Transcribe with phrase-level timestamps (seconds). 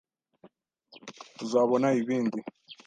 [1.37, 2.37] Tuzabona ibindi.